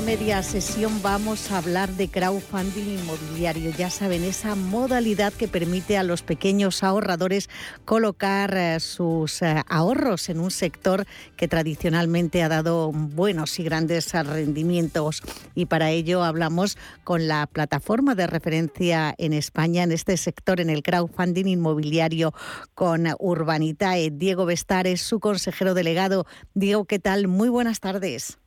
[0.00, 3.70] Media sesión vamos a hablar de crowdfunding inmobiliario.
[3.76, 7.50] Ya saben, esa modalidad que permite a los pequeños ahorradores
[7.84, 11.04] colocar eh, sus eh, ahorros en un sector
[11.36, 15.22] que tradicionalmente ha dado buenos y grandes rendimientos.
[15.54, 20.70] Y para ello hablamos con la plataforma de referencia en España en este sector, en
[20.70, 22.32] el crowdfunding inmobiliario,
[22.74, 24.10] con Urbanitae.
[24.10, 26.26] Diego Bestar es su consejero delegado.
[26.54, 27.28] Diego, ¿qué tal?
[27.28, 28.38] Muy buenas tardes.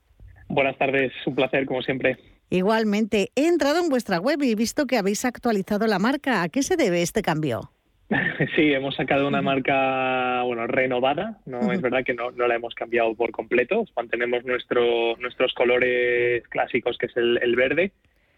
[0.48, 2.18] Buenas tardes, un placer como siempre.
[2.50, 6.44] Igualmente, he entrado en vuestra web y visto que habéis actualizado la marca.
[6.44, 7.72] ¿A qué se debe este cambio?
[8.56, 11.40] Sí, hemos sacado una marca bueno renovada.
[11.46, 13.86] No es verdad que no, la hemos cambiado por completo.
[13.96, 17.92] Mantenemos nuestro, nuestros colores clásicos, que es el, verde,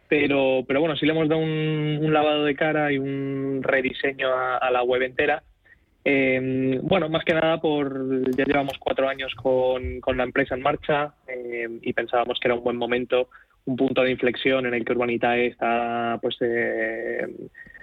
[0.08, 4.72] pero, pero bueno, sí le hemos dado un, lavado de cara y un rediseño a
[4.72, 5.44] la web entera
[6.10, 11.14] eh, bueno, más que nada por ya llevamos cuatro años con, la empresa en marcha
[11.28, 13.28] em, y pensábamos que era un buen momento,
[13.66, 17.28] un punto de inflexión en el que Urbanitae está pues eh,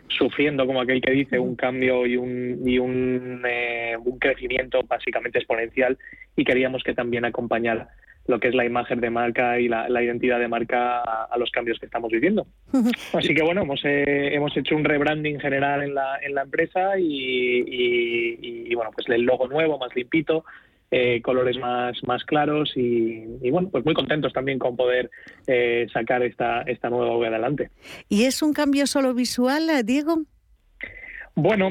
[0.08, 5.38] sufriendo, como aquel que dice, un cambio y un, y un, eh, un crecimiento básicamente
[5.38, 5.98] exponencial
[6.34, 7.90] y queríamos que también acompañara
[8.26, 11.78] lo que es la imagen de marca y la, identidad de marca a, los cambios
[11.78, 12.46] que estamos viviendo.
[13.12, 16.98] Así que bueno, hemos, eh, hemos hecho un rebranding general en la, en la empresa
[16.98, 20.44] y, bueno, pues el logo nuevo, más limpito,
[20.90, 25.10] eh, colores más, más claros y, bueno, pues muy contentos también con poder
[25.46, 27.70] eh, sacar esta, esta nueva web adelante.
[28.08, 30.22] ¿Y es un cambio solo visual, Diego?
[31.36, 31.70] Bueno,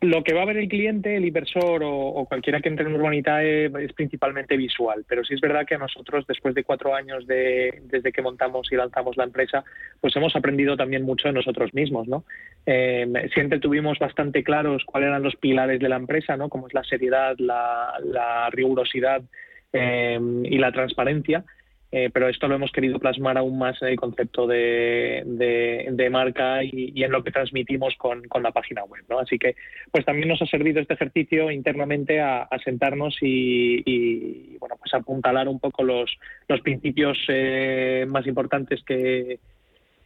[0.00, 3.66] lo que va a ver el cliente, el inversor o, cualquiera que entre en Urbanitae
[3.66, 8.10] es principalmente visual, pero sí es verdad que nosotros, después de cuatro años de, desde
[8.10, 9.62] que montamos y lanzamos la empresa,
[10.00, 12.24] pues hemos aprendido también mucho de nosotros mismos, ¿no?
[12.66, 16.48] Em, siempre tuvimos bastante claros cuáles eran los pilares de la empresa, ¿no?
[16.48, 19.22] Como es la seriedad, la, rigurosidad
[19.72, 21.44] em, y la transparencia.
[21.92, 26.62] Eh, pero esto lo hemos querido plasmar aún más en el concepto de, de, marca
[26.64, 29.04] y, en lo que transmitimos con, con, la página web.
[29.08, 29.20] ¿no?
[29.20, 29.54] Así que
[29.92, 35.46] pues también nos ha servido este ejercicio internamente a, sentarnos y, y, bueno pues apuntalar
[35.46, 39.38] un poco los, los principios eh, más importantes que,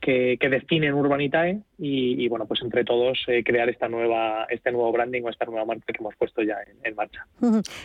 [0.00, 5.22] que, definen Urbanitae y, bueno, pues entre todos eh, crear esta nueva, este nuevo branding
[5.22, 7.26] o esta nueva marca que hemos puesto ya en, marcha.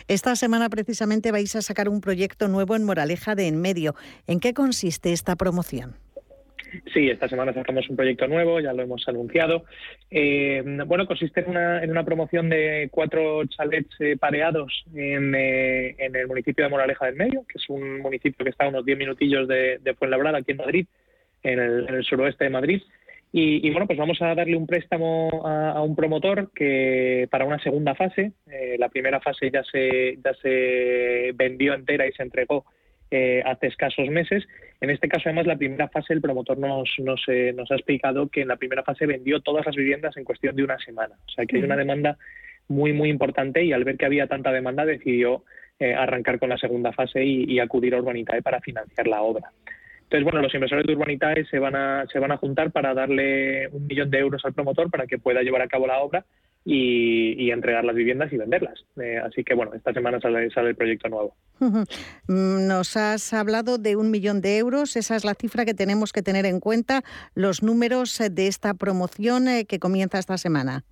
[0.08, 3.94] Esta semana precisamente vais a sacar un proyecto nuevo en Moraleja de En Medio.
[4.26, 5.94] ¿En qué consiste esta promoción?
[6.92, 9.64] Sí, esta semana sacamos un proyecto nuevo, ya lo hemos anunciado.
[10.10, 16.16] Eh, bueno, consiste en una, en una promoción de cuatro chalets eh, pareados en, en,
[16.16, 18.98] el municipio de Moraleja del Medio, que es un municipio que está a unos 10
[18.98, 20.86] minutillos de, de Fuenlabrada, aquí en Madrid
[21.46, 22.82] en el, suroeste de Madrid.
[23.32, 27.94] Y, bueno, pues vamos a darle un préstamo a, un promotor que para una segunda
[27.94, 32.64] fase, eh, la primera fase ya se, ya se vendió entera y se entregó
[33.10, 34.46] eh, hace escasos meses.
[34.80, 38.28] En este caso, además, la primera fase, el promotor nos, nos, eh, nos, ha explicado
[38.28, 41.16] que en la primera fase vendió todas las viviendas en cuestión de una semana.
[41.26, 42.16] O sea que hay una demanda
[42.68, 45.44] muy, muy importante y al ver que había tanta demanda decidió
[45.78, 49.50] arrancar con la segunda fase y, y acudir a Urbanitae para financiar la obra.
[50.06, 53.66] Entonces, bueno, los inversores de Urbanitae se van a, se van a juntar para darle
[53.72, 56.24] un millón de euros al promotor para que pueda llevar a cabo la obra
[56.64, 58.84] y, entregar las viviendas y venderlas.
[59.00, 61.34] Eh, así que, bueno, esta semana sale, sale el proyecto nuevo.
[62.28, 64.94] Nos has hablado de un millón de euros.
[64.96, 67.02] Esa es la cifra que tenemos que tener en cuenta.
[67.34, 70.84] Los números de esta promoción eh, que comienza esta semana.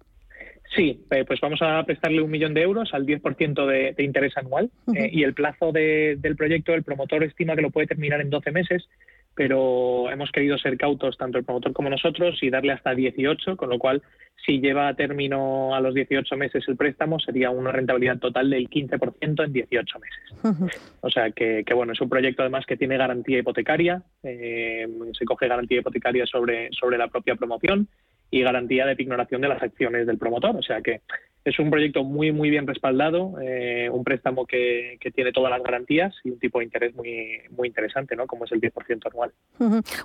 [0.74, 4.36] Sí, eh, pues vamos a prestarle un millón de euros al 10% de, de interés
[4.36, 8.30] anual eh, y el plazo del proyecto, el promotor estima que lo puede terminar en
[8.30, 8.88] 12 meses,
[9.34, 13.68] pero hemos querido ser cautos tanto el promotor como nosotros y darle hasta 18, con
[13.68, 14.02] lo cual
[14.44, 18.68] si lleva a término a los 18 meses el préstamo sería una rentabilidad total del
[18.68, 20.68] 15% en 18 meses.
[21.00, 24.86] O sea que, bueno, es un proyecto además que tiene garantía hipotecaria, eh,
[25.16, 27.88] se coge garantía hipotecaria sobre, sobre la propia promoción
[28.34, 30.56] y garantía de ignoración de las acciones del promotor.
[30.56, 31.02] O sea que
[31.44, 36.12] es un proyecto muy, muy bien respaldado, eh, un préstamo que, tiene todas las garantías
[36.24, 38.26] y un tipo de interés muy, muy interesante, ¿no?
[38.26, 39.32] como es el 10% anual.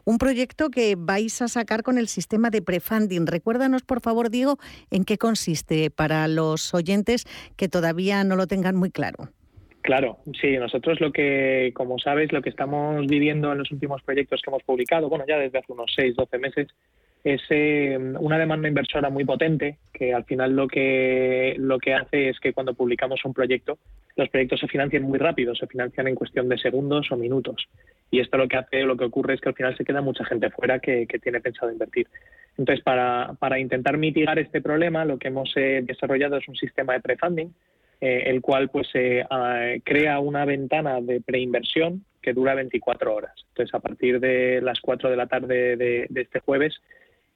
[0.05, 3.25] Un proyecto que vais a sacar con el sistema de prefunding.
[3.25, 4.57] Recuérdanos, por favor, Diego,
[4.91, 7.25] en qué consiste para los oyentes
[7.57, 9.29] que todavía no lo tengan muy claro.
[9.81, 14.41] Claro, sí, nosotros lo que, como sabes, lo que estamos viviendo en los últimos proyectos
[14.43, 16.67] que hemos publicado, bueno, ya desde hace unos 6, 12 meses,
[17.23, 22.29] es eh, una demanda inversora muy potente que al final lo que lo que hace
[22.29, 23.77] es que cuando publicamos un proyecto
[24.15, 27.67] los proyectos se financian muy rápido, se financian en cuestión de segundos o minutos
[28.09, 30.23] y esto lo que hace lo que ocurre es que al final se queda mucha
[30.23, 32.07] gente fuera que, tiene pensado invertir.
[32.57, 36.93] Entonces para, para intentar mitigar este problema lo que hemos eh, desarrollado es un sistema
[36.93, 37.53] de prefunding
[37.99, 38.87] eh, el cual pues
[39.83, 43.33] crea una ventana de preinversión que dura 24 horas.
[43.49, 46.79] Entonces a partir de las 4 de la tarde de este jueves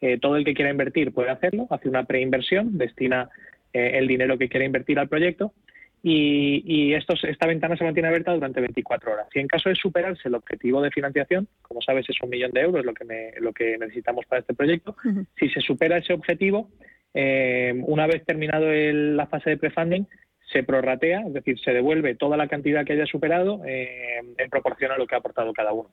[0.05, 3.29] eh, todo el que quiera invertir puede hacerlo, hace una preinversión, destina
[3.71, 5.53] eh, el dinero que quiere invertir al proyecto
[6.01, 9.27] y, esta ventana se mantiene abierta durante 24 horas.
[9.33, 12.59] Y en caso de superarse el objetivo de financiación, como sabes es un millón de
[12.59, 14.97] euros lo que, lo que necesitamos para este proyecto,
[15.39, 16.69] si se supera ese objetivo,
[17.13, 20.05] eh, una vez terminado la fase de prefunding,
[20.51, 24.97] se prorratea, es decir, se devuelve toda la cantidad que haya superado en proporción a
[24.97, 25.89] lo que ha aportado cada uno.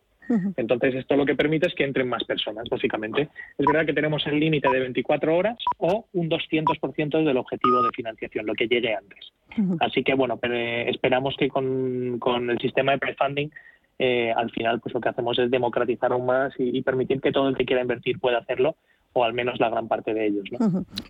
[0.56, 3.28] Entonces, esto lo que permite es que entren más personas, básicamente.
[3.58, 7.90] Es verdad que tenemos el límite de 24 horas o un 200% del objetivo de
[7.94, 9.32] financiación, lo que llegue antes.
[9.80, 13.50] Así que, bueno, eh, esperamos que con, el sistema de prefunding
[13.98, 17.48] eh, al final pues lo que hacemos es democratizar aún más y, permitir que todo
[17.48, 18.76] el que quiera invertir pueda hacerlo
[19.12, 20.44] o al menos la gran parte de ellos.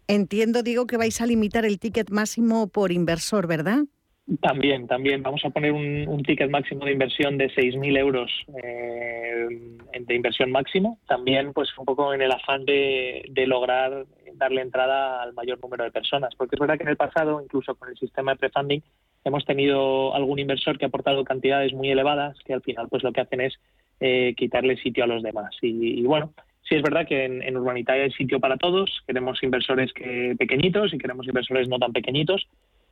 [0.08, 3.84] Entiendo, digo, que vais a limitar el ticket máximo por inversor, ¿verdad?
[4.40, 5.22] También, también.
[5.22, 8.30] Vamos a poner un, ticket máximo de inversión de 6.000 euros
[8.62, 9.48] eh,
[9.98, 10.98] de inversión máximo.
[11.08, 15.90] También, pues, un poco en el afán de, lograr darle entrada al mayor número de
[15.90, 16.34] personas.
[16.36, 18.82] Porque es verdad que en el pasado, incluso con el sistema de prefunding,
[19.24, 23.12] hemos tenido algún inversor que ha aportado cantidades muy elevadas que al final, pues, lo
[23.12, 23.58] que hacen es
[23.98, 25.56] eh, quitarle sitio a los demás.
[25.60, 26.32] y bueno,
[26.70, 29.02] Sí, es verdad que en, en Urbanitae hay sitio para todos.
[29.04, 32.46] Queremos inversores que pequeñitos y queremos inversores no tan pequeñitos.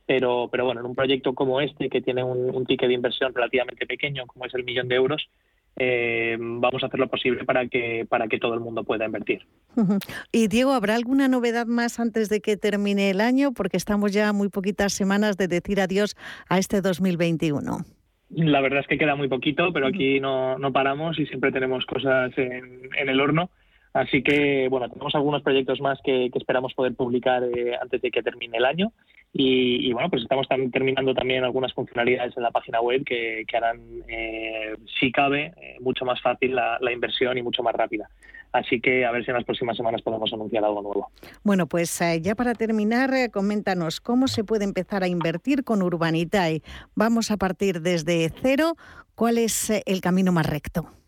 [0.09, 3.85] Pero, pero bueno, en un proyecto como este, que tiene un, ticket de inversión relativamente
[3.85, 5.29] pequeño, como es el millón de euros,
[5.75, 9.45] eh, vamos a hacer lo posible para que, para que todo el mundo pueda invertir.
[10.31, 13.51] Y Diego, ¿habrá alguna novedad más antes de que termine el año?
[13.51, 16.15] Porque estamos ya muy poquitas semanas de decir adiós
[16.49, 17.85] a este 2021.
[18.31, 21.85] La verdad es que queda muy poquito, pero aquí no, no paramos y siempre tenemos
[21.85, 23.51] cosas en, en el horno.
[23.93, 28.21] Así que, bueno, tenemos algunos proyectos más que, esperamos poder publicar eh, antes de que
[28.21, 28.91] termine el año.
[29.31, 34.75] Y, bueno, pues estamos terminando también algunas funcionalidades en la página web que, harán, eh,
[34.99, 38.09] si cabe, eh, mucho más fácil la, inversión y mucho más rápida.
[38.51, 41.11] Así que a ver si en las próximas semanas podemos anunciar algo nuevo.
[41.43, 46.63] Bueno, pues ya para terminar, coméntanos cómo se puede empezar a invertir con Urbanitae.
[46.95, 48.73] Vamos a partir desde cero.
[49.13, 50.98] ¿Cuál es el camino más recto?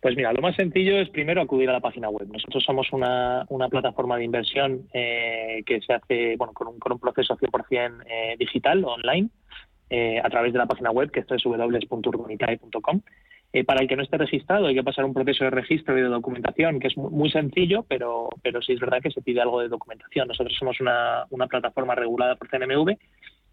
[0.00, 2.26] Pues mira, lo más sencillo es primero acudir a la página web.
[2.32, 6.92] Nosotros somos una, una plataforma de inversión eh, que se hace bueno, con, un, con
[6.92, 9.28] un proceso 100% eh, digital, online,
[9.90, 13.00] eh, a través de la página web que es www.urbanitae.com.
[13.66, 16.08] para el que no esté registrado hay que pasar un proceso de registro y de
[16.08, 19.68] documentación que es muy, sencillo, pero, pero sí es verdad que se pide algo de
[19.68, 20.28] documentación.
[20.28, 22.96] Nosotros somos una, una plataforma regulada por CNMV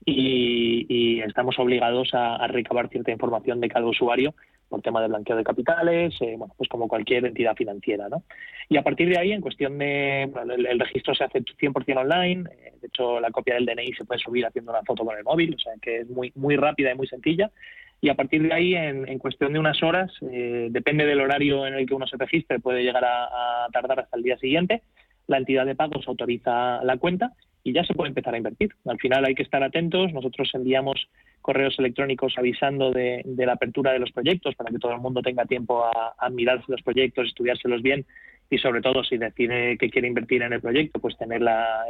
[0.06, 4.34] y, estamos obligados a, recabar cierta información de cada usuario
[4.70, 8.24] por tema de blanqueo de capitales, eh, pues como cualquier entidad financiera, ¿no?
[8.70, 12.74] Y a partir de ahí, en cuestión de, el, registro se hace 100% online, eh,
[12.82, 15.56] de hecho la copia del DNI se puede subir haciendo una foto con el móvil,
[15.56, 17.52] o sea que es muy, muy rápida y muy sencilla,
[18.00, 21.74] y a partir de ahí, en, cuestión de unas horas, eh, depende del horario en
[21.74, 24.84] el que uno se registre, puede llegar a, tardar hasta el día siguiente,
[25.28, 28.70] la entidad de pagos autoriza la cuenta y ya se puede empezar a invertir.
[28.86, 30.14] Al final hay que estar atentos.
[30.14, 31.10] Nosotros enviamos
[31.42, 35.46] correos electrónicos avisando de, la apertura de los proyectos para que todo el mundo tenga
[35.46, 38.06] tiempo a, mirarse los proyectos, estudiárselos bien
[38.50, 41.42] y sobre todo si decide que quiere invertir en el proyecto, pues tener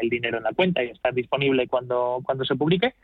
[0.01, 2.95] el dinero en la cuenta y estar disponible cuando, cuando se publique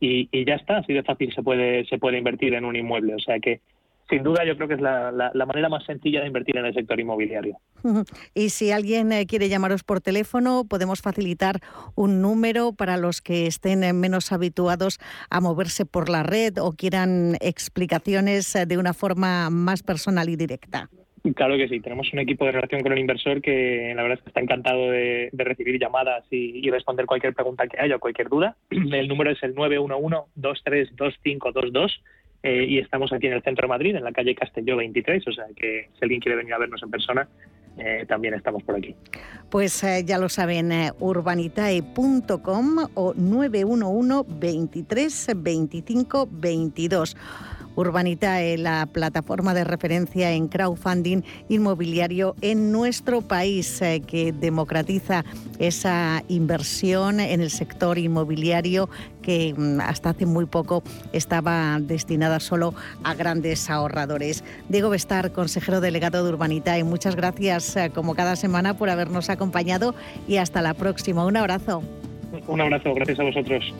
[0.00, 3.14] y, y, ya está, así de fácil se puede, se puede invertir en un inmueble.
[3.14, 3.60] O sea que
[4.08, 6.98] sin duda yo creo que es la, manera más sencilla de invertir en el sector
[7.00, 7.58] inmobiliario.
[8.34, 11.60] Y si alguien eh, quiere llamaros por teléfono, podemos facilitar
[11.94, 14.98] un número para los que estén eh, menos habituados
[15.30, 20.36] a moverse por la red o quieran explicaciones eh, de una forma más personal y
[20.36, 20.88] directa.
[21.34, 24.22] Claro que sí, tenemos un equipo de relación con el inversor que la verdad es
[24.22, 28.28] que está encantado de, recibir llamadas y, y, responder cualquier pregunta que haya o cualquier
[28.28, 28.56] duda.
[28.70, 31.90] El número es el 911-232522
[32.46, 35.32] eh, y estamos aquí en el centro de Madrid, en la calle Castelló 23, o
[35.32, 37.28] sea que si alguien quiere venir a vernos en persona,
[37.76, 38.94] eh, también estamos por aquí.
[39.50, 47.16] Pues eh, ya lo saben, urbanitae.com o 911 23 25 22.
[47.76, 55.24] Urbanitae, la plataforma de referencia en crowdfunding inmobiliario en nuestro país, eh, que democratiza
[55.58, 58.88] esa inversión en el sector inmobiliario
[59.22, 64.44] que mm, hasta hace muy poco estaba destinada solo a grandes ahorradores.
[64.68, 69.94] Diego Bestar, consejero delegado de Urbanitae, muchas gracias eh, como cada semana por habernos acompañado
[70.26, 71.24] y hasta la próxima.
[71.24, 71.82] Un abrazo.
[72.46, 73.74] Un abrazo, gracias a vosotros.